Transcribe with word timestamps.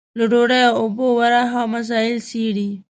له 0.17 0.25
ډوډۍ 0.31 0.61
او 0.69 0.75
اوبو 0.83 1.07
ورها 1.19 1.61
مسايل 1.73 2.17
څېړي. 2.27 2.69